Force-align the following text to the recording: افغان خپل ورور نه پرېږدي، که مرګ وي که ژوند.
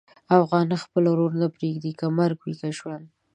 افغان 0.37 0.67
خپل 0.83 1.03
ورور 1.09 1.31
نه 1.41 1.47
پرېږدي، 1.55 1.91
که 1.99 2.05
مرګ 2.17 2.37
وي 2.41 2.53
که 2.59 2.69
ژوند. 2.77 3.05